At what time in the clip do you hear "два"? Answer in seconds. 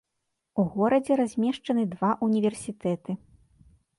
1.93-2.11